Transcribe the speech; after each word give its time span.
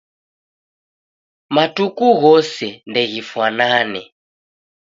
Matuku 1.55 2.05
ghose 2.21 2.67
ndeghifwanane. 2.89 4.01